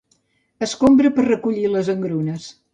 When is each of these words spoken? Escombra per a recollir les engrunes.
Escombra 0.67 1.13
per 1.19 1.23
a 1.27 1.27
recollir 1.29 1.69
les 1.77 1.95
engrunes. 1.97 2.53